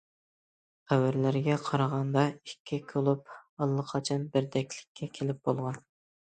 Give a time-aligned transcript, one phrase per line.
[0.93, 3.29] خەۋەرلەرگە قارىغاندا، ئىككى كۇلۇب
[3.67, 5.81] ئاللىقاچان بىردەكلىككە كېلىپ بولغان.